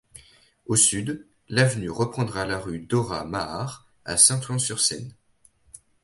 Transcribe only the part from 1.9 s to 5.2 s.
reprendra la rue Dora-Maar à Saint-Ouen-sur-Seine.